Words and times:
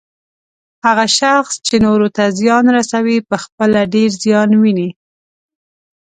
هغه 0.85 1.05
شخص 1.19 1.53
چې 1.67 1.75
نورو 1.85 2.07
ته 2.15 2.23
زیان 2.39 2.65
رسوي، 2.77 3.17
پخپله 3.29 3.79
ډیر 3.93 4.09
زیان 4.23 4.49
ويني 4.61 4.89